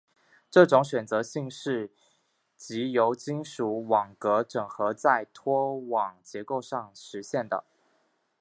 [0.49, 1.91] 这种选择性是
[2.57, 7.63] 藉由金属网格整合在拖网结构上实现的。